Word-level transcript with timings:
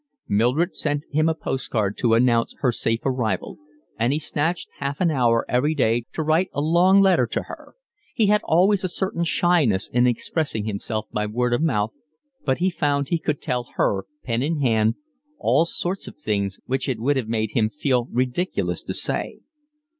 Mildred 0.27 0.75
sent 0.75 1.03
him 1.11 1.29
a 1.29 1.35
postcard 1.35 1.95
to 1.99 2.15
announce 2.15 2.55
her 2.61 2.71
safe 2.71 3.01
arrival, 3.05 3.59
and 3.99 4.11
he 4.11 4.17
snatched 4.17 4.67
half 4.79 4.99
an 4.99 5.11
hour 5.11 5.45
every 5.47 5.75
day 5.75 6.05
to 6.13 6.23
write 6.23 6.49
a 6.53 6.59
long 6.59 7.01
letter 7.01 7.27
to 7.27 7.43
her. 7.43 7.75
He 8.15 8.25
had 8.25 8.41
always 8.43 8.83
a 8.83 8.89
certain 8.89 9.23
shyness 9.23 9.87
in 9.89 10.07
expressing 10.07 10.65
himself 10.65 11.05
by 11.11 11.27
word 11.27 11.53
of 11.53 11.61
mouth, 11.61 11.93
but 12.43 12.57
he 12.57 12.71
found 12.71 13.09
he 13.09 13.19
could 13.19 13.43
tell 13.43 13.67
her, 13.75 14.05
pen 14.23 14.41
in 14.41 14.59
hand, 14.59 14.95
all 15.37 15.65
sorts 15.65 16.07
of 16.07 16.15
things 16.15 16.57
which 16.65 16.89
it 16.89 16.99
would 16.99 17.15
have 17.15 17.27
made 17.29 17.51
him 17.51 17.69
feel 17.69 18.05
ridiculous 18.11 18.81
to 18.81 18.95
say. 18.95 19.41